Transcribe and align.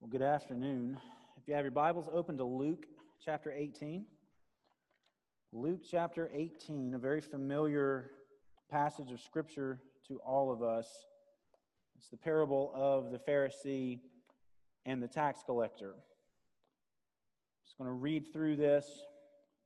Well, 0.00 0.08
good 0.08 0.22
afternoon. 0.22 0.96
If 1.36 1.46
you 1.46 1.52
have 1.52 1.62
your 1.62 1.72
Bibles 1.72 2.08
open 2.10 2.38
to 2.38 2.44
Luke 2.44 2.86
chapter 3.22 3.52
18, 3.52 4.06
Luke 5.52 5.80
chapter 5.90 6.30
18, 6.32 6.94
a 6.94 6.98
very 6.98 7.20
familiar 7.20 8.10
passage 8.70 9.12
of 9.12 9.20
Scripture 9.20 9.78
to 10.08 10.16
all 10.20 10.50
of 10.50 10.62
us. 10.62 10.86
It's 11.98 12.08
the 12.08 12.16
parable 12.16 12.72
of 12.74 13.12
the 13.12 13.18
Pharisee 13.18 14.00
and 14.86 15.02
the 15.02 15.06
tax 15.06 15.42
collector. 15.44 15.92
Just 17.62 17.76
going 17.76 17.88
to 17.88 17.92
read 17.92 18.32
through 18.32 18.56
this, 18.56 18.86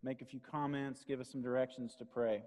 make 0.02 0.20
a 0.20 0.24
few 0.24 0.40
comments, 0.40 1.04
give 1.06 1.20
us 1.20 1.30
some 1.30 1.42
directions 1.42 1.94
to 2.00 2.04
pray. 2.04 2.42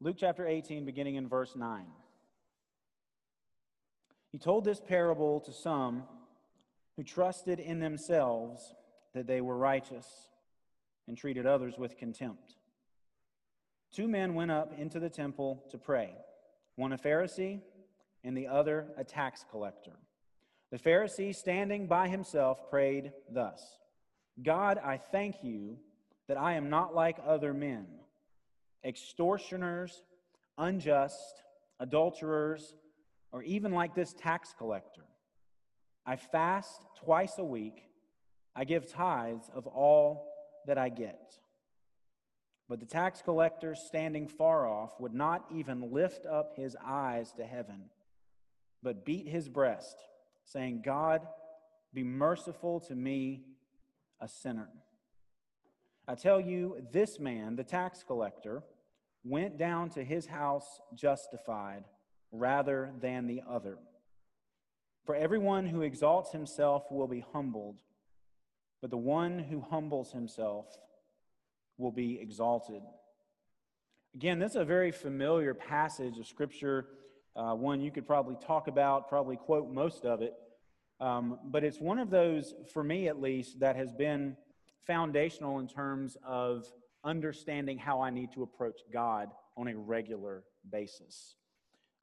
Luke 0.00 0.16
chapter 0.18 0.44
18, 0.44 0.84
beginning 0.84 1.14
in 1.14 1.28
verse 1.28 1.54
9. 1.54 1.84
He 4.34 4.38
told 4.38 4.64
this 4.64 4.80
parable 4.80 5.38
to 5.42 5.52
some 5.52 6.02
who 6.96 7.04
trusted 7.04 7.60
in 7.60 7.78
themselves 7.78 8.74
that 9.14 9.28
they 9.28 9.40
were 9.40 9.56
righteous 9.56 10.08
and 11.06 11.16
treated 11.16 11.46
others 11.46 11.78
with 11.78 11.96
contempt. 11.96 12.56
Two 13.92 14.08
men 14.08 14.34
went 14.34 14.50
up 14.50 14.76
into 14.76 14.98
the 14.98 15.08
temple 15.08 15.62
to 15.70 15.78
pray, 15.78 16.16
one 16.74 16.92
a 16.92 16.98
Pharisee 16.98 17.60
and 18.24 18.36
the 18.36 18.48
other 18.48 18.88
a 18.96 19.04
tax 19.04 19.44
collector. 19.52 20.00
The 20.72 20.80
Pharisee, 20.80 21.32
standing 21.32 21.86
by 21.86 22.08
himself, 22.08 22.68
prayed 22.68 23.12
thus 23.30 23.62
God, 24.42 24.80
I 24.84 24.96
thank 24.96 25.44
you 25.44 25.78
that 26.26 26.38
I 26.38 26.54
am 26.54 26.68
not 26.68 26.92
like 26.92 27.18
other 27.24 27.54
men, 27.54 27.86
extortioners, 28.84 30.02
unjust, 30.58 31.44
adulterers 31.78 32.74
or 33.34 33.42
even 33.42 33.72
like 33.72 33.96
this 33.96 34.14
tax 34.14 34.54
collector. 34.56 35.02
I 36.06 36.14
fast 36.14 36.86
twice 37.04 37.36
a 37.36 37.44
week. 37.44 37.82
I 38.54 38.62
give 38.62 38.88
tithes 38.88 39.50
of 39.52 39.66
all 39.66 40.28
that 40.68 40.78
I 40.78 40.88
get. 40.88 41.36
But 42.68 42.78
the 42.78 42.86
tax 42.86 43.22
collector, 43.22 43.74
standing 43.74 44.28
far 44.28 44.68
off, 44.68 44.92
would 45.00 45.12
not 45.12 45.46
even 45.52 45.92
lift 45.92 46.26
up 46.26 46.52
his 46.54 46.76
eyes 46.82 47.32
to 47.32 47.44
heaven, 47.44 47.86
but 48.84 49.04
beat 49.04 49.26
his 49.26 49.48
breast, 49.48 49.96
saying, 50.44 50.82
God, 50.84 51.26
be 51.92 52.04
merciful 52.04 52.78
to 52.82 52.94
me, 52.94 53.42
a 54.20 54.28
sinner. 54.28 54.68
I 56.06 56.14
tell 56.14 56.40
you, 56.40 56.86
this 56.92 57.18
man, 57.18 57.56
the 57.56 57.64
tax 57.64 58.04
collector, 58.06 58.62
went 59.24 59.58
down 59.58 59.90
to 59.90 60.04
his 60.04 60.26
house 60.26 60.78
justified 60.94 61.82
rather 62.34 62.90
than 63.00 63.26
the 63.26 63.42
other. 63.48 63.78
For 65.06 65.14
everyone 65.14 65.66
who 65.66 65.82
exalts 65.82 66.32
himself 66.32 66.90
will 66.90 67.06
be 67.06 67.24
humbled, 67.32 67.76
but 68.80 68.90
the 68.90 68.96
one 68.96 69.38
who 69.38 69.60
humbles 69.60 70.12
himself 70.12 70.66
will 71.78 71.92
be 71.92 72.18
exalted. 72.20 72.82
Again, 74.14 74.38
this 74.38 74.52
is 74.52 74.56
a 74.56 74.64
very 74.64 74.90
familiar 74.90 75.54
passage 75.54 76.18
of 76.18 76.26
Scripture, 76.26 76.86
uh, 77.36 77.54
one 77.54 77.80
you 77.80 77.90
could 77.90 78.06
probably 78.06 78.36
talk 78.44 78.68
about, 78.68 79.08
probably 79.08 79.36
quote 79.36 79.70
most 79.70 80.04
of 80.04 80.22
it. 80.22 80.34
Um, 81.00 81.38
but 81.44 81.64
it's 81.64 81.80
one 81.80 81.98
of 81.98 82.10
those, 82.10 82.54
for 82.72 82.82
me 82.82 83.08
at 83.08 83.20
least, 83.20 83.60
that 83.60 83.76
has 83.76 83.92
been 83.92 84.36
foundational 84.86 85.58
in 85.58 85.66
terms 85.66 86.16
of 86.26 86.64
understanding 87.04 87.78
how 87.78 88.00
I 88.00 88.10
need 88.10 88.32
to 88.32 88.42
approach 88.42 88.80
God 88.92 89.28
on 89.56 89.68
a 89.68 89.76
regular 89.76 90.44
basis. 90.70 91.36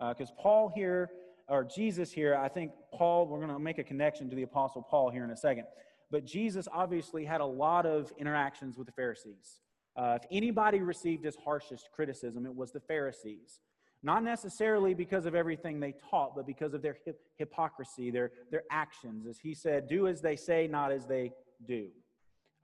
Because 0.09 0.31
uh, 0.31 0.41
Paul 0.41 0.71
here, 0.73 1.11
or 1.47 1.63
Jesus 1.63 2.11
here, 2.11 2.35
I 2.35 2.47
think 2.47 2.71
Paul, 2.93 3.27
we're 3.27 3.39
going 3.39 3.51
to 3.51 3.59
make 3.59 3.77
a 3.77 3.83
connection 3.83 4.29
to 4.29 4.35
the 4.35 4.43
Apostle 4.43 4.81
Paul 4.81 5.11
here 5.11 5.23
in 5.23 5.31
a 5.31 5.37
second. 5.37 5.65
But 6.09 6.25
Jesus 6.25 6.67
obviously 6.73 7.23
had 7.23 7.39
a 7.39 7.45
lot 7.45 7.85
of 7.85 8.11
interactions 8.17 8.77
with 8.77 8.87
the 8.87 8.93
Pharisees. 8.93 9.61
Uh, 9.95 10.17
if 10.21 10.27
anybody 10.31 10.79
received 10.79 11.23
his 11.23 11.35
harshest 11.43 11.89
criticism, 11.93 12.45
it 12.45 12.55
was 12.55 12.71
the 12.71 12.79
Pharisees. 12.79 13.59
Not 14.03 14.23
necessarily 14.23 14.93
because 14.95 15.25
of 15.25 15.35
everything 15.35 15.79
they 15.79 15.93
taught, 16.09 16.35
but 16.35 16.47
because 16.47 16.73
of 16.73 16.81
their 16.81 16.97
hypocrisy, 17.37 18.09
their, 18.09 18.31
their 18.49 18.63
actions. 18.71 19.27
As 19.27 19.37
he 19.37 19.53
said, 19.53 19.87
do 19.87 20.07
as 20.07 20.21
they 20.21 20.35
say, 20.35 20.67
not 20.67 20.91
as 20.91 21.05
they 21.05 21.31
do. 21.67 21.89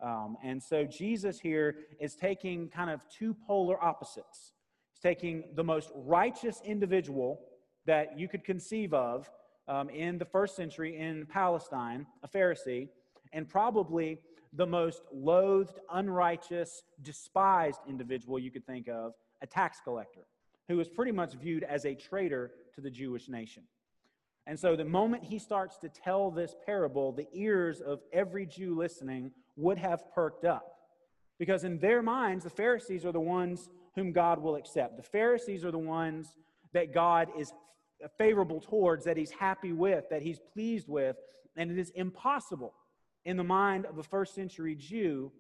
Um, 0.04 0.38
and 0.44 0.62
so 0.62 0.86
Jesus 0.86 1.40
here 1.40 1.76
is 2.00 2.16
taking 2.16 2.70
kind 2.70 2.90
of 2.90 3.02
two 3.16 3.36
polar 3.46 3.84
opposites. 3.84 4.54
Taking 5.02 5.44
the 5.56 5.64
most 5.64 5.92
righteous 5.94 6.62
individual 6.66 7.42
that 7.86 8.18
you 8.18 8.28
could 8.28 8.44
conceive 8.44 8.94
of 8.94 9.30
um, 9.68 9.90
in 9.90 10.18
the 10.18 10.26
first 10.26 10.56
century 10.56 10.98
in 10.98 11.26
Palestine, 11.26 12.06
a 12.24 12.28
Pharisee, 12.28 12.90
and 13.34 13.48
probably 13.48 14.20
the 14.54 14.66
most 14.66 15.04
loathed, 15.14 15.80
unrighteous, 15.92 16.84
despised 17.02 17.80
individual 17.88 18.40
you 18.40 18.52
could 18.52 18.66
think 18.66 18.88
of, 18.88 19.14
a 19.42 19.48
tax 19.48 19.80
collector, 19.84 20.22
who 20.68 20.78
was 20.78 20.88
pretty 20.88 21.12
much 21.12 21.34
viewed 21.34 21.64
as 21.64 21.86
a 21.86 21.94
traitor 21.94 22.52
to 22.76 22.82
the 22.82 22.90
Jewish 22.90 23.30
nation. 23.30 23.64
And 24.48 24.58
so 24.58 24.76
the 24.76 24.86
moment 24.86 25.24
he 25.24 25.40
starts 25.40 25.78
to 25.80 25.90
tell 25.90 26.32
this 26.32 26.56
parable, 26.66 27.12
the 27.12 27.28
ears 27.34 27.82
of 27.82 28.02
every 28.14 28.46
Jew 28.46 28.76
listening 28.76 29.32
would 29.58 29.78
have 29.78 30.10
perked 30.14 30.46
up. 30.46 30.74
Because 31.38 31.66
in 31.66 31.80
their 31.80 32.02
minds, 32.02 32.46
the 32.46 32.50
Pharisees 32.50 33.06
are 33.06 33.12
the 33.12 33.20
ones 33.20 33.70
whom 33.98 34.12
God 34.12 34.40
will 34.40 34.56
accept. 34.56 34.96
The 34.96 35.02
Pharisees 35.04 35.66
are 35.66 35.72
the 35.72 35.80
ones 35.80 36.38
that 36.72 36.94
God 36.94 37.30
is 37.36 37.52
favorable 38.16 38.62
towards, 38.62 39.04
that 39.06 39.18
he's 39.18 39.32
happy 39.32 39.74
with, 39.74 40.08
that 40.12 40.22
he's 40.22 40.40
pleased 40.54 40.88
with. 40.88 41.16
And 41.56 41.72
it 41.72 41.80
is 41.80 41.90
impossible 41.96 42.76
in 43.26 43.38
the 43.38 43.44
mind 43.44 43.88
of 43.88 43.98
a 43.98 44.04
first 44.04 44.36
century 44.36 44.76
Jew 44.76 45.32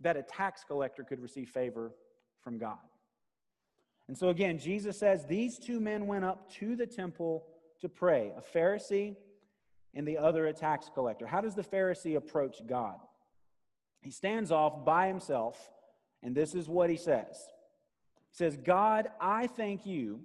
that 0.00 0.16
a 0.16 0.22
tax 0.22 0.64
collector 0.64 1.04
could 1.04 1.20
receive 1.20 1.50
favor 1.50 1.92
from 2.42 2.58
God. 2.58 2.78
And 4.08 4.18
so 4.18 4.30
again, 4.30 4.58
Jesus 4.58 4.98
says 4.98 5.24
these 5.24 5.56
two 5.56 5.78
men 5.78 6.08
went 6.08 6.24
up 6.24 6.50
to 6.54 6.74
the 6.74 6.86
temple 6.86 7.46
to 7.80 7.88
pray 7.88 8.32
a 8.36 8.58
Pharisee 8.58 9.14
and 9.94 10.06
the 10.06 10.18
other 10.18 10.46
a 10.46 10.52
tax 10.52 10.90
collector. 10.92 11.28
How 11.28 11.40
does 11.40 11.54
the 11.54 11.62
Pharisee 11.62 12.16
approach 12.16 12.56
God? 12.66 12.96
He 14.02 14.10
stands 14.10 14.50
off 14.50 14.84
by 14.84 15.06
himself, 15.06 15.70
and 16.24 16.34
this 16.34 16.56
is 16.56 16.68
what 16.68 16.90
he 16.90 16.96
says 16.96 17.36
says, 18.38 18.56
God, 18.56 19.08
I 19.20 19.48
thank 19.48 19.84
you 19.84 20.20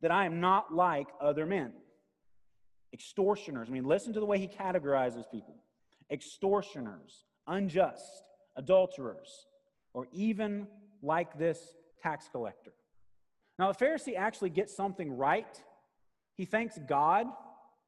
that 0.00 0.10
I 0.10 0.24
am 0.26 0.40
not 0.40 0.74
like 0.74 1.08
other 1.20 1.46
men. 1.46 1.72
Extortioners. 2.92 3.68
I 3.68 3.72
mean, 3.72 3.84
listen 3.84 4.12
to 4.14 4.20
the 4.20 4.26
way 4.26 4.38
he 4.38 4.48
categorizes 4.48 5.24
people 5.30 5.54
extortioners, 6.10 7.24
unjust, 7.46 8.24
adulterers, 8.56 9.46
or 9.94 10.06
even 10.12 10.66
like 11.02 11.38
this 11.38 11.74
tax 12.02 12.28
collector. 12.30 12.72
Now, 13.58 13.72
the 13.72 13.84
Pharisee 13.84 14.16
actually 14.16 14.50
gets 14.50 14.76
something 14.76 15.16
right. 15.16 15.62
He 16.34 16.44
thanks 16.44 16.78
God 16.86 17.26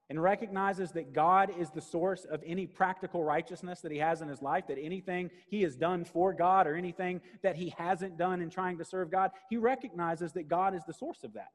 and 0.09 0.23
recognizes 0.23 0.93
that 0.93 1.13
God 1.13 1.51
is 1.59 1.71
the 1.71 1.81
source 1.81 2.25
of 2.25 2.43
any 2.47 2.67
practical 2.67 3.25
righteousness 3.25 3.81
that 3.81 3.91
he 3.91 3.99
has 3.99 4.21
in 4.21 4.29
his 4.29 4.41
life, 4.41 4.69
that 4.69 4.79
anything 4.79 5.31
he 5.49 5.63
has 5.63 5.75
done 5.75 6.05
for 6.05 6.33
God 6.33 6.67
or 6.67 6.77
anything 6.77 7.21
that 7.43 7.57
he 7.57 7.75
hasn't 7.77 8.17
done 8.17 8.41
in 8.41 8.49
trying 8.49 8.79
to 8.79 8.85
serve 8.85 9.11
God, 9.11 9.33
he 9.51 9.57
recognizes 9.57 10.33
that 10.33 10.49
God 10.49 10.75
is 10.75 10.83
the 10.87 10.93
source 10.93 11.25
of 11.25 11.33
that. 11.35 11.51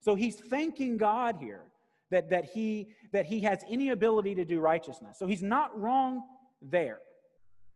So 0.00 0.14
he's 0.14 0.36
thanking 0.36 0.96
God 0.96 1.36
here 1.38 1.62
that, 2.10 2.30
that, 2.30 2.46
he, 2.46 2.88
that 3.12 3.26
he 3.26 3.40
has 3.40 3.62
any 3.68 3.90
ability 3.90 4.34
to 4.36 4.44
do 4.44 4.60
righteousness. 4.60 5.18
So 5.18 5.26
he's 5.26 5.42
not 5.42 5.78
wrong 5.78 6.22
there, 6.62 7.00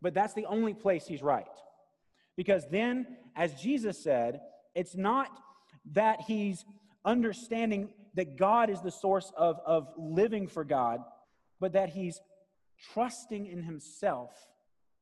but 0.01 0.15
that's 0.15 0.33
the 0.33 0.45
only 0.45 0.73
place 0.73 1.05
he's 1.05 1.21
right. 1.21 1.45
Because 2.35 2.67
then, 2.69 3.05
as 3.35 3.53
Jesus 3.61 4.03
said, 4.03 4.41
it's 4.73 4.95
not 4.95 5.29
that 5.93 6.21
he's 6.21 6.65
understanding 7.05 7.89
that 8.15 8.37
God 8.37 8.69
is 8.69 8.81
the 8.81 8.91
source 8.91 9.31
of, 9.37 9.59
of 9.65 9.87
living 9.97 10.47
for 10.47 10.63
God, 10.63 11.01
but 11.59 11.73
that 11.73 11.89
he's 11.89 12.19
trusting 12.93 13.45
in 13.45 13.63
himself 13.63 14.31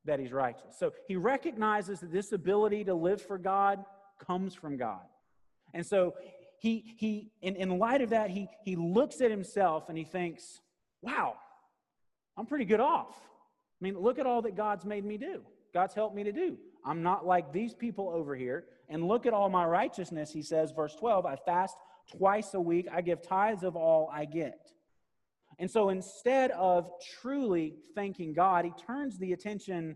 that 0.06 0.20
he's 0.20 0.32
righteous. 0.32 0.78
So 0.78 0.92
he 1.08 1.16
recognizes 1.16 2.02
that 2.02 2.12
this 2.12 2.32
ability 2.32 2.84
to 2.86 2.94
live 2.94 3.22
for 3.22 3.38
God 3.38 3.84
comes 4.20 4.54
from 4.54 4.78
God. 4.78 5.02
And 5.74 5.86
so 5.86 6.16
he, 6.60 6.96
he 6.98 7.32
in, 7.42 7.56
in 7.56 7.78
light 7.80 8.02
of 8.02 8.10
that, 8.10 8.30
he, 8.30 8.48
he 8.64 8.76
looks 8.76 9.22
at 9.22 9.32
himself 9.32 9.90
and 9.90 9.98
he 9.98 10.04
thinks, 10.04 10.60
wow, 11.02 11.36
I'm 12.38 12.46
pretty 12.46 12.66
good 12.66 12.80
off. 12.80 13.16
I 13.16 13.84
mean, 13.84 13.98
look 14.00 14.20
at 14.20 14.26
all 14.26 14.42
that 14.44 14.56
God's 14.56 14.86
made 14.86 15.06
me 15.06 15.18
do. 15.18 15.42
God's 15.74 15.94
helped 15.94 16.16
me 16.16 16.24
to 16.24 16.32
do. 16.32 16.58
I'm 16.86 17.02
not 17.02 17.26
like 17.26 17.52
these 17.52 17.74
people 17.74 18.10
over 18.10 18.36
here. 18.36 18.66
And 18.90 19.08
look 19.08 19.26
at 19.26 19.34
all 19.34 19.50
my 19.50 19.66
righteousness, 19.66 20.32
he 20.32 20.44
says, 20.44 20.72
verse 20.72 20.96
12. 20.96 21.26
I 21.26 21.36
fast 21.36 21.76
twice 22.18 22.54
a 22.54 22.62
week. 22.62 22.88
I 22.92 23.02
give 23.02 23.22
tithes 23.22 23.64
of 23.64 23.76
all 23.76 24.10
I 24.12 24.26
get. 24.26 24.72
And 25.60 25.70
so 25.70 25.90
instead 25.90 26.52
of 26.52 26.90
truly 27.22 27.76
thanking 27.96 28.34
God, 28.34 28.66
he 28.66 28.72
turns 28.86 29.18
the 29.18 29.34
attention 29.34 29.96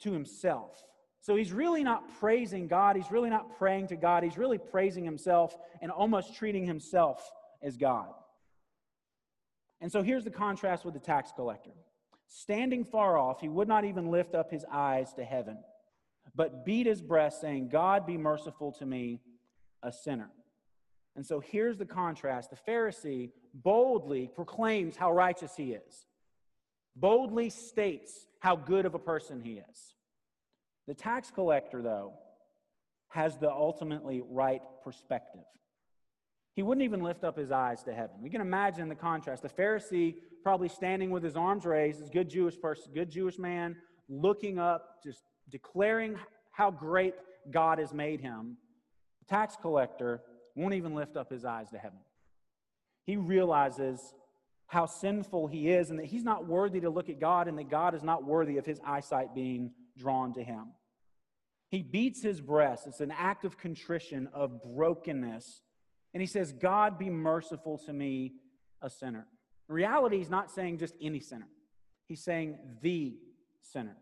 to 0.00 0.12
himself. 0.12 0.82
So 1.20 1.34
he's 1.34 1.52
really 1.52 1.82
not 1.82 2.04
praising 2.20 2.68
God. 2.68 2.96
He's 2.96 3.10
really 3.10 3.30
not 3.30 3.56
praying 3.58 3.88
to 3.88 3.96
God. 3.96 4.22
He's 4.22 4.38
really 4.38 4.58
praising 4.58 5.04
himself 5.04 5.56
and 5.80 5.90
almost 5.90 6.34
treating 6.36 6.64
himself 6.64 7.30
as 7.62 7.76
God. 7.76 8.08
And 9.80 9.90
so 9.90 10.02
here's 10.02 10.24
the 10.24 10.30
contrast 10.30 10.84
with 10.84 10.94
the 10.94 11.00
tax 11.00 11.32
collector. 11.34 11.72
Standing 12.28 12.84
far 12.84 13.18
off, 13.18 13.40
he 13.40 13.48
would 13.48 13.68
not 13.68 13.84
even 13.84 14.10
lift 14.10 14.34
up 14.34 14.50
his 14.50 14.64
eyes 14.70 15.12
to 15.14 15.24
heaven, 15.24 15.58
but 16.34 16.64
beat 16.64 16.86
his 16.86 17.00
breast, 17.00 17.40
saying, 17.40 17.68
God 17.68 18.06
be 18.06 18.16
merciful 18.16 18.72
to 18.72 18.86
me, 18.86 19.20
a 19.82 19.92
sinner. 19.92 20.30
And 21.16 21.26
so 21.26 21.40
here's 21.40 21.78
the 21.78 21.86
contrast. 21.86 22.50
The 22.50 22.70
Pharisee 22.70 23.30
boldly 23.54 24.30
proclaims 24.34 24.96
how 24.96 25.12
righteous 25.12 25.56
he 25.56 25.72
is, 25.72 26.06
boldly 26.94 27.50
states 27.50 28.26
how 28.40 28.54
good 28.56 28.84
of 28.84 28.94
a 28.94 28.98
person 28.98 29.40
he 29.40 29.62
is. 29.70 29.94
The 30.86 30.94
tax 30.94 31.30
collector, 31.30 31.82
though, 31.82 32.12
has 33.08 33.38
the 33.38 33.50
ultimately 33.50 34.22
right 34.28 34.62
perspective. 34.84 35.44
He 36.54 36.62
wouldn't 36.62 36.84
even 36.84 37.02
lift 37.02 37.24
up 37.24 37.36
his 37.36 37.50
eyes 37.50 37.82
to 37.84 37.94
heaven. 37.94 38.16
We 38.22 38.30
can 38.30 38.40
imagine 38.40 38.88
the 38.88 38.94
contrast. 38.94 39.42
The 39.42 39.48
Pharisee 39.48 40.16
probably 40.42 40.68
standing 40.68 41.10
with 41.10 41.22
his 41.22 41.36
arms 41.36 41.64
raised, 41.64 42.00
as 42.02 42.08
good 42.08 42.28
Jewish 42.28 42.60
person, 42.60 42.92
good 42.94 43.10
Jewish 43.10 43.38
man, 43.38 43.76
looking 44.08 44.58
up, 44.58 45.02
just 45.02 45.22
declaring 45.50 46.16
how 46.52 46.70
great 46.70 47.14
God 47.50 47.78
has 47.78 47.92
made 47.92 48.20
him. 48.20 48.56
The 49.20 49.34
tax 49.34 49.56
collector 49.60 50.22
won't 50.56 50.74
even 50.74 50.94
lift 50.94 51.16
up 51.16 51.30
his 51.30 51.44
eyes 51.44 51.70
to 51.70 51.78
heaven. 51.78 51.98
He 53.04 53.16
realizes 53.16 54.00
how 54.66 54.86
sinful 54.86 55.46
he 55.46 55.70
is 55.70 55.90
and 55.90 55.98
that 56.00 56.06
he's 56.06 56.24
not 56.24 56.46
worthy 56.46 56.80
to 56.80 56.90
look 56.90 57.08
at 57.08 57.20
God 57.20 57.46
and 57.46 57.56
that 57.58 57.70
God 57.70 57.94
is 57.94 58.02
not 58.02 58.24
worthy 58.24 58.56
of 58.56 58.66
his 58.66 58.80
eyesight 58.84 59.34
being 59.34 59.70
drawn 59.96 60.32
to 60.34 60.42
him. 60.42 60.72
He 61.68 61.82
beats 61.82 62.22
his 62.22 62.40
breast. 62.40 62.86
It's 62.86 63.00
an 63.00 63.12
act 63.16 63.44
of 63.44 63.58
contrition, 63.58 64.28
of 64.32 64.62
brokenness 64.62 65.62
and 66.16 66.22
he 66.22 66.26
says, 66.26 66.50
God 66.50 66.98
be 66.98 67.10
merciful 67.10 67.76
to 67.84 67.92
me, 67.92 68.36
a 68.80 68.88
sinner. 68.88 69.26
In 69.68 69.74
reality, 69.74 70.16
he's 70.16 70.30
not 70.30 70.50
saying 70.50 70.78
just 70.78 70.94
any 70.98 71.20
sinner, 71.20 71.48
he's 72.06 72.24
saying 72.24 72.56
the 72.80 73.18
sinner. 73.60 73.98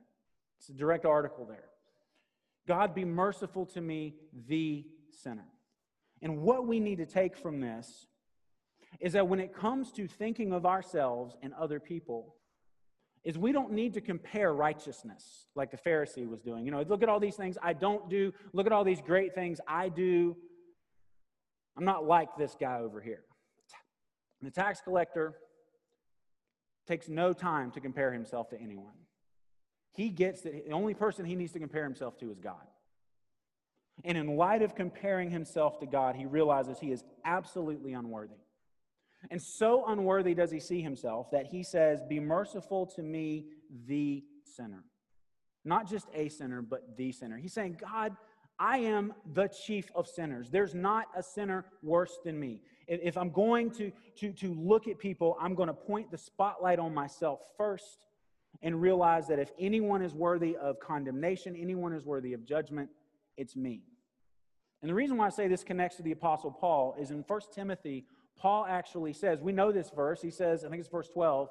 It's 0.60 0.68
a 0.68 0.74
direct 0.74 1.06
article 1.06 1.44
there. 1.44 1.64
God 2.68 2.94
be 2.94 3.04
merciful 3.04 3.66
to 3.66 3.80
me, 3.80 4.14
the 4.46 4.84
sinner. 5.10 5.48
And 6.24 6.42
what 6.42 6.66
we 6.66 6.80
need 6.80 6.96
to 6.96 7.06
take 7.06 7.36
from 7.36 7.60
this 7.60 8.06
is 8.98 9.12
that 9.12 9.28
when 9.28 9.38
it 9.38 9.54
comes 9.54 9.92
to 9.92 10.08
thinking 10.08 10.52
of 10.52 10.66
ourselves 10.66 11.36
and 11.42 11.52
other 11.54 11.78
people, 11.78 12.34
is 13.24 13.38
we 13.38 13.52
don't 13.52 13.72
need 13.72 13.94
to 13.94 14.00
compare 14.00 14.52
righteousness 14.52 15.46
like 15.54 15.70
the 15.70 15.78
Pharisee 15.78 16.28
was 16.28 16.42
doing. 16.42 16.64
You 16.64 16.70
know, 16.70 16.82
look 16.82 17.02
at 17.02 17.08
all 17.08 17.20
these 17.20 17.36
things 17.36 17.56
I 17.62 17.72
don't 17.72 18.10
do, 18.10 18.32
look 18.52 18.66
at 18.66 18.72
all 18.72 18.84
these 18.84 19.00
great 19.00 19.34
things 19.34 19.60
I 19.66 19.88
do. 19.88 20.36
I'm 21.76 21.86
not 21.86 22.04
like 22.04 22.36
this 22.36 22.54
guy 22.58 22.80
over 22.80 23.00
here. 23.00 23.22
The 24.42 24.50
tax 24.50 24.82
collector 24.82 25.34
takes 26.86 27.08
no 27.08 27.32
time 27.32 27.70
to 27.72 27.80
compare 27.80 28.12
himself 28.12 28.50
to 28.50 28.60
anyone. 28.60 28.92
He 29.92 30.10
gets 30.10 30.42
that 30.42 30.66
the 30.66 30.72
only 30.72 30.92
person 30.92 31.24
he 31.24 31.34
needs 31.34 31.52
to 31.52 31.58
compare 31.58 31.84
himself 31.84 32.18
to 32.18 32.30
is 32.30 32.38
God. 32.38 32.66
And 34.04 34.18
in 34.18 34.36
light 34.36 34.62
of 34.62 34.74
comparing 34.74 35.30
himself 35.30 35.80
to 35.80 35.86
God, 35.86 36.14
he 36.14 36.26
realizes 36.26 36.78
he 36.78 36.92
is 36.92 37.04
absolutely 37.24 37.94
unworthy. 37.94 38.34
And 39.30 39.40
so 39.40 39.86
unworthy 39.86 40.34
does 40.34 40.50
he 40.50 40.60
see 40.60 40.82
himself 40.82 41.30
that 41.30 41.46
he 41.46 41.62
says, 41.62 42.02
Be 42.06 42.20
merciful 42.20 42.86
to 42.88 43.02
me, 43.02 43.46
the 43.86 44.22
sinner. 44.44 44.84
Not 45.64 45.88
just 45.88 46.08
a 46.14 46.28
sinner, 46.28 46.60
but 46.60 46.96
the 46.96 47.10
sinner. 47.12 47.38
He's 47.38 47.54
saying, 47.54 47.78
God, 47.80 48.14
I 48.58 48.78
am 48.78 49.14
the 49.32 49.48
chief 49.48 49.90
of 49.94 50.06
sinners. 50.06 50.50
There's 50.50 50.74
not 50.74 51.06
a 51.16 51.22
sinner 51.22 51.64
worse 51.82 52.18
than 52.22 52.38
me. 52.38 52.60
If 52.86 53.16
I'm 53.16 53.30
going 53.30 53.70
to, 53.72 53.90
to, 54.16 54.32
to 54.32 54.54
look 54.54 54.86
at 54.86 54.98
people, 54.98 55.38
I'm 55.40 55.54
going 55.54 55.68
to 55.68 55.74
point 55.74 56.10
the 56.10 56.18
spotlight 56.18 56.78
on 56.78 56.92
myself 56.92 57.40
first 57.56 58.04
and 58.62 58.80
realize 58.80 59.26
that 59.28 59.38
if 59.38 59.50
anyone 59.58 60.02
is 60.02 60.14
worthy 60.14 60.54
of 60.56 60.78
condemnation, 60.80 61.56
anyone 61.56 61.94
is 61.94 62.04
worthy 62.04 62.34
of 62.34 62.44
judgment, 62.44 62.90
it's 63.36 63.56
me. 63.56 63.82
And 64.84 64.90
the 64.90 64.94
reason 64.94 65.16
why 65.16 65.28
I 65.28 65.30
say 65.30 65.48
this 65.48 65.64
connects 65.64 65.96
to 65.96 66.02
the 66.02 66.12
Apostle 66.12 66.50
Paul 66.50 66.94
is 67.00 67.10
in 67.10 67.24
1 67.26 67.40
Timothy, 67.54 68.04
Paul 68.36 68.66
actually 68.68 69.14
says, 69.14 69.40
we 69.40 69.50
know 69.50 69.72
this 69.72 69.88
verse. 69.88 70.20
He 70.20 70.30
says, 70.30 70.62
I 70.62 70.68
think 70.68 70.80
it's 70.80 70.90
verse 70.90 71.08
12, 71.08 71.48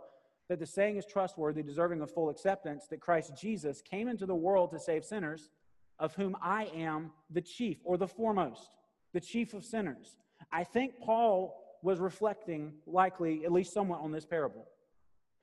that 0.49 0.59
the 0.59 0.67
saying 0.67 0.97
is 0.97 1.05
trustworthy, 1.07 1.63
deserving 1.63 2.01
of 2.01 2.11
full 2.11 2.29
acceptance, 2.29 2.85
that 2.91 3.01
Christ 3.01 3.31
Jesus 3.35 3.81
came 3.81 4.07
into 4.07 4.27
the 4.27 4.35
world 4.35 4.69
to 4.69 4.79
save 4.79 5.03
sinners 5.03 5.49
of 5.97 6.13
whom 6.13 6.37
I 6.43 6.65
am 6.75 7.09
the 7.31 7.41
chief 7.41 7.79
or 7.83 7.97
the 7.97 8.07
foremost, 8.07 8.69
the 9.13 9.19
chief 9.19 9.55
of 9.55 9.65
sinners. 9.65 10.15
I 10.51 10.63
think 10.63 10.99
Paul 11.01 11.59
was 11.81 11.99
reflecting, 11.99 12.73
likely, 12.85 13.45
at 13.45 13.51
least 13.51 13.73
somewhat, 13.73 14.01
on 14.01 14.11
this 14.11 14.27
parable. 14.27 14.67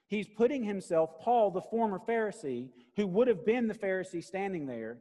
He's 0.07 0.29
putting 0.29 0.63
himself, 0.63 1.19
Paul, 1.19 1.51
the 1.51 1.61
former 1.61 1.99
Pharisee, 1.99 2.69
who 2.95 3.09
would 3.09 3.27
have 3.27 3.45
been 3.45 3.67
the 3.67 3.75
Pharisee 3.75 4.23
standing 4.23 4.67
there, 4.67 4.99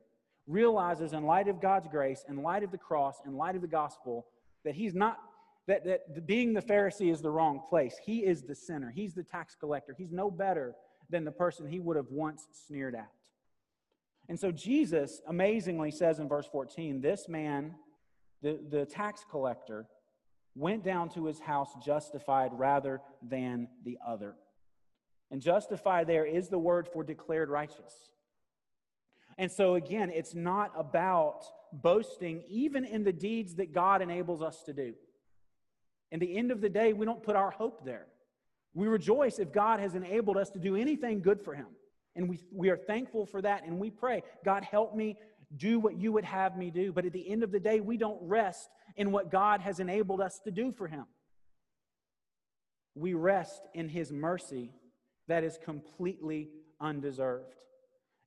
realizes 0.50 1.13
in 1.13 1.24
light 1.24 1.48
of 1.48 1.62
God's 1.62 1.88
grace, 1.88 2.25
in 2.28 2.42
light 2.42 2.63
of 2.63 2.72
the 2.72 2.78
cross, 2.78 3.22
in 3.25 3.38
light 3.38 3.56
of 3.56 3.62
the 3.62 3.68
gospel, 3.68 4.25
that 4.66 4.74
he's 4.74 4.96
not, 4.96 5.19
that, 5.68 5.86
that 5.86 6.25
being 6.25 6.54
the 6.54 6.62
Pharisee 6.62 7.12
is 7.12 7.22
the 7.22 7.30
wrong 7.30 7.62
place. 7.69 7.96
He 8.04 8.25
is 8.25 8.42
the 8.42 8.56
sinner, 8.56 8.92
he's 8.94 9.13
the 9.13 9.24
tax 9.24 9.56
collector. 9.57 9.96
He's 9.98 10.12
no 10.12 10.31
better 10.31 10.75
than 11.10 11.24
the 11.24 11.31
person 11.31 11.68
he 11.68 11.80
would 11.80 11.96
have 11.96 12.10
once 12.10 12.48
sneered 12.68 12.96
at. 12.96 13.12
And 14.28 14.40
so 14.40 14.51
Jesus 14.51 15.22
amazingly 15.28 15.92
says 15.92 16.19
in 16.19 16.28
verse 16.28 16.48
14, 16.52 17.02
this 17.02 17.30
man, 17.30 17.75
the, 18.42 18.60
the 18.69 18.86
tax 18.86 19.25
collector, 19.30 19.88
went 20.56 20.84
down 20.84 21.10
to 21.10 21.25
his 21.25 21.40
house 21.40 21.69
justified 21.84 22.52
rather 22.54 23.02
than 23.22 23.68
the 23.86 23.98
other. 24.06 24.36
And 25.31 25.42
justified 25.42 26.07
there 26.07 26.25
is 26.25 26.50
the 26.50 26.60
word 26.60 26.88
for 26.92 27.04
declared 27.04 27.50
righteous. 27.50 28.12
And 29.39 29.50
so, 29.50 29.75
again, 29.75 30.12
it's 30.13 30.36
not 30.36 30.74
about 30.75 31.45
boasting 31.71 32.44
even 32.50 32.83
in 32.83 33.06
the 33.06 33.13
deeds 33.13 33.56
that 33.56 33.74
God 33.74 34.01
enables 34.01 34.41
us 34.41 34.63
to 34.63 34.74
do. 34.74 34.94
In 36.12 36.19
the 36.19 36.38
end 36.38 36.51
of 36.51 36.59
the 36.59 36.68
day, 36.68 36.91
we 36.91 37.06
don't 37.06 37.24
put 37.24 37.38
our 37.38 37.50
hope 37.50 37.86
there. 37.86 38.07
We 38.74 38.88
rejoice 38.88 39.39
if 39.39 39.53
God 39.53 39.80
has 39.80 39.95
enabled 39.95 40.36
us 40.36 40.50
to 40.51 40.59
do 40.59 40.75
anything 40.75 41.21
good 41.21 41.41
for 41.41 41.56
Him. 41.56 41.68
And 42.18 42.27
we, 42.27 42.39
we 42.51 42.69
are 42.69 42.75
thankful 42.75 43.25
for 43.25 43.41
that. 43.41 43.65
And 43.65 43.80
we 43.80 43.89
pray, 43.89 44.24
God, 44.44 44.65
help 44.65 44.94
me 44.94 45.18
do 45.56 45.80
what 45.80 45.95
you 45.95 46.12
would 46.12 46.25
have 46.25 46.57
me 46.57 46.69
do. 46.69 46.92
But 46.92 47.06
at 47.06 47.13
the 47.13 47.31
end 47.31 47.42
of 47.42 47.53
the 47.53 47.62
day, 47.62 47.80
we 47.80 47.95
don't 47.95 48.19
rest 48.21 48.69
in 48.97 49.09
what 49.09 49.31
God 49.31 49.62
has 49.62 49.80
enabled 49.80 50.19
us 50.19 50.42
to 50.44 50.51
do 50.51 50.74
for 50.74 50.88
him. 50.89 51.06
We 52.94 53.13
rest 53.13 53.62
in 53.74 53.88
his 53.88 54.12
mercy 54.12 54.73
that 55.30 55.45
is 55.45 55.57
completely 55.64 56.49
undeserved. 56.81 57.56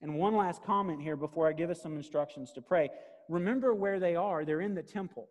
And 0.02 0.16
one 0.16 0.36
last 0.36 0.62
comment 0.64 1.00
here 1.00 1.16
before 1.16 1.48
I 1.48 1.52
give 1.52 1.70
us 1.70 1.80
some 1.80 1.96
instructions 1.96 2.52
to 2.52 2.60
pray. 2.60 2.90
Remember 3.28 3.72
where 3.72 4.00
they 4.00 4.16
are. 4.16 4.44
They're 4.44 4.60
in 4.60 4.74
the 4.74 4.82
temple, 4.82 5.28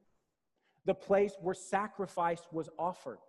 the 0.86 0.94
place 0.94 1.34
where 1.42 1.54
sacrifice 1.54 2.42
was 2.52 2.70
offered. 2.80 3.20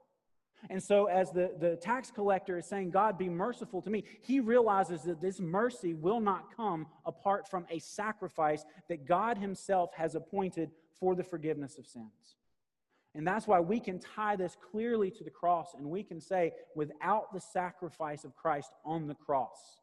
And 0.70 0.80
so, 0.80 1.06
as 1.06 1.32
the, 1.32 1.52
the 1.58 1.74
tax 1.74 2.12
collector 2.12 2.56
is 2.56 2.66
saying, 2.66 2.90
God, 2.90 3.18
be 3.18 3.28
merciful 3.28 3.82
to 3.82 3.90
me, 3.90 4.04
he 4.20 4.38
realizes 4.38 5.02
that 5.02 5.20
this 5.20 5.40
mercy 5.40 5.92
will 5.92 6.20
not 6.20 6.56
come 6.56 6.86
apart 7.04 7.48
from 7.48 7.66
a 7.68 7.80
sacrifice 7.80 8.64
that 8.88 9.04
God 9.04 9.38
himself 9.38 9.90
has 9.96 10.14
appointed 10.14 10.70
for 11.00 11.16
the 11.16 11.24
forgiveness 11.24 11.78
of 11.78 11.86
sins. 11.86 12.36
And 13.14 13.26
that's 13.26 13.46
why 13.46 13.58
we 13.58 13.80
can 13.80 13.98
tie 13.98 14.36
this 14.36 14.56
clearly 14.70 15.10
to 15.10 15.24
the 15.24 15.30
cross 15.30 15.74
and 15.76 15.86
we 15.86 16.04
can 16.04 16.20
say, 16.20 16.52
without 16.76 17.32
the 17.32 17.40
sacrifice 17.40 18.24
of 18.24 18.36
Christ 18.36 18.70
on 18.84 19.08
the 19.08 19.14
cross, 19.14 19.78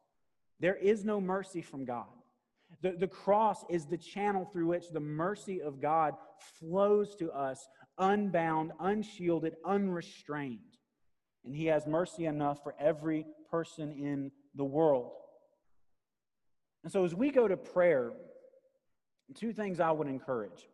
there 0.60 0.76
is 0.76 1.04
no 1.04 1.20
mercy 1.20 1.62
from 1.62 1.84
God. 1.84 2.06
The, 2.82 2.92
the 2.92 3.08
cross 3.08 3.64
is 3.68 3.86
the 3.86 3.96
channel 3.96 4.48
through 4.52 4.66
which 4.66 4.90
the 4.90 5.00
mercy 5.00 5.60
of 5.60 5.80
God 5.80 6.14
flows 6.58 7.16
to 7.16 7.30
us 7.32 7.66
unbound, 7.98 8.72
unshielded, 8.78 9.56
unrestrained. 9.64 10.58
And 11.44 11.54
He 11.54 11.66
has 11.66 11.86
mercy 11.86 12.26
enough 12.26 12.62
for 12.62 12.74
every 12.78 13.26
person 13.50 13.92
in 13.92 14.30
the 14.54 14.64
world. 14.64 15.12
And 16.82 16.92
so, 16.92 17.04
as 17.04 17.14
we 17.14 17.30
go 17.30 17.48
to 17.48 17.56
prayer, 17.56 18.12
two 19.34 19.52
things 19.52 19.80
I 19.80 19.90
would 19.90 20.08
encourage. 20.08 20.68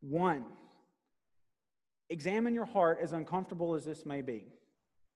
One, 0.00 0.44
examine 2.08 2.54
your 2.54 2.64
heart, 2.64 2.98
as 3.02 3.12
uncomfortable 3.12 3.74
as 3.74 3.84
this 3.84 4.06
may 4.06 4.22
be. 4.22 4.46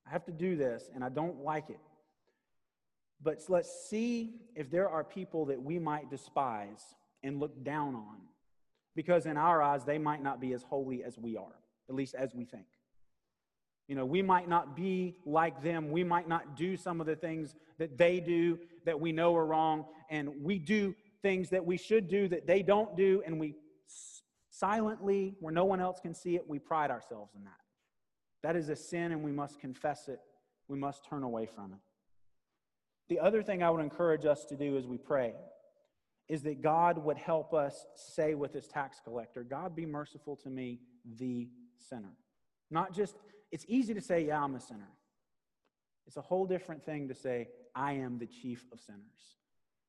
I 0.07 0.11
have 0.11 0.25
to 0.27 0.33
do 0.33 0.57
this, 0.57 0.91
and 0.95 1.05
I 1.05 1.09
don't 1.09 1.43
like 1.43 1.71
it. 1.71 1.81
But 3.23 3.43
let's 3.49 3.89
see 3.89 4.35
if 4.55 4.71
there 4.71 4.89
are 4.89 5.05
people 5.05 5.47
that 5.47 5.63
we 5.63 5.79
might 5.79 6.11
despise 6.11 6.95
and 7.23 7.39
look 7.39 7.63
down 7.63 7.95
on, 7.95 8.17
because 8.97 9.27
in 9.27 9.37
our 9.37 9.63
eyes, 9.63 9.85
they 9.85 9.99
might 9.99 10.23
not 10.23 10.41
be 10.41 10.55
as 10.55 10.63
holy 10.63 11.05
as 11.05 11.19
we 11.19 11.37
are, 11.37 11.61
at 11.89 11.95
least 11.95 12.15
as 12.15 12.35
we 12.35 12.45
think. 12.45 12.65
You 13.89 13.97
know, 13.97 14.07
we 14.07 14.23
might 14.23 14.49
not 14.49 14.77
be 14.77 15.17
like 15.27 15.63
them. 15.63 15.91
We 15.91 16.05
might 16.05 16.29
not 16.29 16.57
do 16.57 16.77
some 16.77 17.01
of 17.01 17.07
the 17.07 17.17
things 17.17 17.57
that 17.79 17.99
they 17.99 18.21
do 18.21 18.59
that 18.85 18.99
we 18.99 19.11
know 19.11 19.35
are 19.35 19.45
wrong. 19.45 19.85
And 20.09 20.31
we 20.43 20.59
do 20.61 20.95
things 21.23 21.51
that 21.51 21.67
we 21.67 21.77
should 21.77 22.09
do 22.09 22.29
that 22.29 22.47
they 22.47 22.63
don't 22.63 22.97
do. 22.97 23.23
And 23.27 23.41
we 23.41 23.57
silently, 24.49 25.35
where 25.41 25.53
no 25.53 25.65
one 25.65 25.81
else 25.81 25.99
can 26.01 26.15
see 26.15 26.37
it, 26.37 26.49
we 26.49 26.61
pride 26.61 26.93
ourselves 26.93 27.33
in 27.35 27.43
that. 27.45 27.51
That 28.45 28.55
is 28.55 28.69
a 28.69 28.77
sin 28.77 29.11
and 29.11 29.25
we 29.25 29.33
must 29.33 29.59
confess 29.59 30.07
it 30.07 30.21
we 30.71 30.79
must 30.79 31.05
turn 31.05 31.25
away 31.25 31.47
from 31.47 31.73
it. 31.73 31.79
The 33.11 33.19
other 33.19 33.43
thing 33.43 33.61
I 33.61 33.69
would 33.71 33.83
encourage 33.83 34.25
us 34.25 34.45
to 34.47 34.57
do 34.57 34.79
as 34.79 34.87
we 34.87 34.97
pray 34.97 35.35
is 36.29 36.43
that 36.45 36.63
God 36.63 36.97
would 36.97 37.19
help 37.19 37.53
us 37.53 37.85
say 37.97 38.37
with 38.37 38.53
this 38.53 38.69
tax 38.69 39.01
collector, 39.03 39.43
God 39.43 39.75
be 39.75 39.85
merciful 39.85 40.37
to 40.37 40.49
me, 40.49 40.79
the 41.19 41.49
sinner. 41.77 42.13
Not 42.71 42.95
just, 42.95 43.17
it's 43.51 43.65
easy 43.67 43.95
to 43.95 44.01
say, 44.01 44.27
yeah, 44.27 44.41
I'm 44.41 44.55
a 44.55 44.61
sinner. 44.61 44.93
It's 46.07 46.17
a 46.17 46.21
whole 46.21 46.47
different 46.47 46.85
thing 46.85 47.09
to 47.09 47.15
say, 47.17 47.49
I 47.75 47.95
am 47.95 48.21
the 48.21 48.27
chief 48.27 48.65
of 48.73 48.81
sinners. 48.81 49.39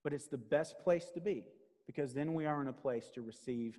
But 0.04 0.14
it's 0.14 0.28
the 0.28 0.40
best 0.40 0.80
place 0.80 1.12
to 1.14 1.22
be 1.22 1.44
because 1.86 2.16
then 2.16 2.34
we 2.34 2.48
are 2.48 2.60
in 2.60 2.70
a 2.70 2.74
place 2.74 3.12
to 3.14 3.22
receive 3.22 3.78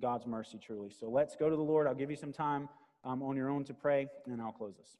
God's 0.00 0.26
mercy 0.26 0.58
truly. 0.58 0.90
So 0.90 1.08
let's 1.08 1.36
go 1.36 1.48
to 1.48 1.54
the 1.54 1.62
Lord. 1.62 1.86
I'll 1.86 1.94
give 1.94 2.10
you 2.10 2.16
some 2.16 2.32
time 2.32 2.68
um, 3.04 3.22
on 3.22 3.36
your 3.36 3.48
own 3.48 3.62
to 3.64 3.74
pray, 3.74 4.08
and 4.26 4.42
I'll 4.42 4.50
close 4.50 4.74
this. 4.76 4.96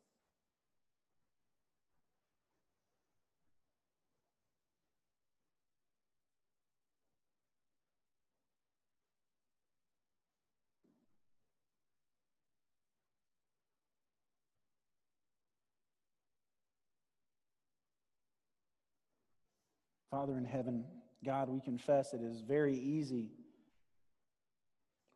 Father 20.12 20.36
in 20.36 20.44
heaven, 20.44 20.84
God, 21.24 21.48
we 21.48 21.58
confess 21.58 22.12
it 22.12 22.20
is 22.20 22.42
very 22.42 22.76
easy 22.76 23.30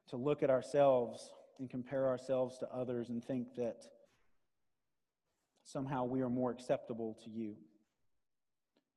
to 0.09 0.17
look 0.17 0.43
at 0.43 0.49
ourselves 0.49 1.31
and 1.59 1.69
compare 1.69 2.09
ourselves 2.09 2.57
to 2.59 2.69
others 2.73 3.11
and 3.11 3.23
think 3.23 3.57
that 3.57 3.83
somehow 5.65 6.05
we 6.05 6.23
are 6.23 6.31
more 6.31 6.51
acceptable 6.51 7.19
to 7.25 7.31
you. 7.31 7.57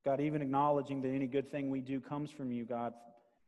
God, 0.06 0.22
even 0.22 0.42
acknowledging 0.42 1.02
that 1.02 1.10
any 1.10 1.28
good 1.28 1.52
thing 1.52 1.70
we 1.70 1.82
do 1.82 2.00
comes 2.00 2.32
from 2.32 2.50
you, 2.50 2.64
God, 2.64 2.94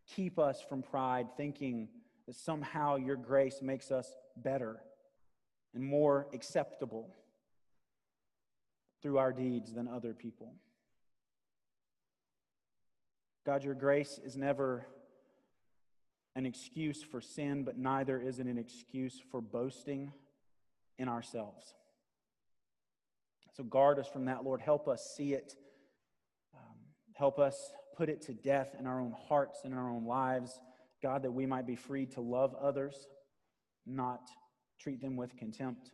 keep 0.05 0.37
us 0.37 0.61
from 0.67 0.81
pride, 0.81 1.27
thinking 1.37 1.87
that 2.27 2.35
somehow 2.35 2.97
your 2.97 3.15
grace 3.15 3.61
makes 3.61 3.91
us 3.91 4.13
better 4.35 4.75
and 5.73 5.81
more 5.81 6.27
acceptable 6.33 7.15
through 9.01 9.19
our 9.19 9.31
deeds 9.31 9.73
than 9.73 9.87
other 9.87 10.13
people. 10.13 10.53
God, 13.45 13.63
your 13.63 13.73
grace 13.73 14.19
is 14.23 14.37
never 14.37 14.85
an 16.35 16.45
excuse 16.45 17.03
for 17.03 17.19
sin, 17.21 17.63
but 17.63 17.77
neither 17.77 18.19
is 18.19 18.39
it 18.39 18.45
an 18.45 18.57
excuse 18.57 19.19
for 19.31 19.41
boasting 19.41 20.11
in 20.97 21.09
ourselves. 21.09 21.73
So 23.53 23.63
guard 23.63 23.99
us 23.99 24.07
from 24.07 24.25
that, 24.25 24.43
Lord. 24.43 24.61
Help 24.61 24.87
us 24.87 25.13
see 25.17 25.33
it. 25.33 25.55
Um, 26.53 26.77
help 27.15 27.39
us 27.39 27.73
put 27.97 28.09
it 28.09 28.21
to 28.23 28.33
death 28.33 28.75
in 28.79 28.87
our 28.87 29.01
own 29.01 29.13
hearts 29.27 29.61
and 29.63 29.73
in 29.73 29.79
our 29.79 29.89
own 29.89 30.05
lives. 30.05 30.59
God, 31.01 31.23
that 31.23 31.31
we 31.31 31.45
might 31.45 31.65
be 31.65 31.75
free 31.75 32.05
to 32.07 32.21
love 32.21 32.55
others, 32.61 33.07
not 33.85 34.21
treat 34.79 35.01
them 35.01 35.15
with 35.17 35.35
contempt. 35.35 35.89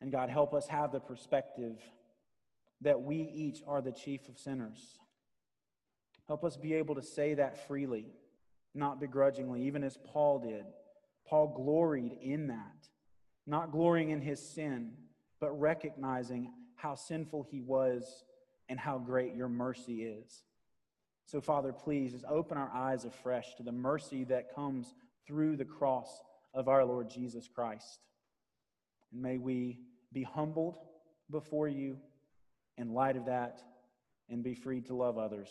And 0.00 0.10
God, 0.10 0.30
help 0.30 0.54
us 0.54 0.66
have 0.68 0.92
the 0.92 1.00
perspective 1.00 1.78
that 2.80 3.02
we 3.02 3.16
each 3.16 3.62
are 3.66 3.82
the 3.82 3.92
chief 3.92 4.28
of 4.28 4.38
sinners. 4.38 4.98
Help 6.32 6.44
us 6.44 6.56
be 6.56 6.72
able 6.72 6.94
to 6.94 7.02
say 7.02 7.34
that 7.34 7.68
freely 7.68 8.06
not 8.74 8.98
begrudgingly, 8.98 9.64
even 9.66 9.84
as 9.84 9.98
Paul 10.02 10.38
did. 10.38 10.64
Paul 11.26 11.48
gloried 11.48 12.16
in 12.22 12.46
that, 12.46 12.88
not 13.46 13.70
glorying 13.70 14.08
in 14.08 14.22
his 14.22 14.40
sin, 14.40 14.92
but 15.40 15.50
recognizing 15.60 16.50
how 16.74 16.94
sinful 16.94 17.46
he 17.50 17.60
was 17.60 18.24
and 18.70 18.80
how 18.80 18.96
great 18.96 19.34
your 19.34 19.50
mercy 19.50 20.04
is. 20.04 20.44
So, 21.26 21.42
Father, 21.42 21.70
please 21.70 22.12
just 22.12 22.24
open 22.24 22.56
our 22.56 22.70
eyes 22.72 23.04
afresh 23.04 23.54
to 23.56 23.62
the 23.62 23.70
mercy 23.70 24.24
that 24.24 24.54
comes 24.54 24.94
through 25.26 25.58
the 25.58 25.66
cross 25.66 26.22
of 26.54 26.66
our 26.66 26.82
Lord 26.82 27.10
Jesus 27.10 27.46
Christ. 27.46 28.00
And 29.12 29.20
may 29.20 29.36
we 29.36 29.80
be 30.14 30.22
humbled 30.22 30.78
before 31.30 31.68
you 31.68 31.98
in 32.78 32.94
light 32.94 33.18
of 33.18 33.26
that 33.26 33.60
and 34.30 34.42
be 34.42 34.54
free 34.54 34.80
to 34.80 34.94
love 34.94 35.18
others. 35.18 35.50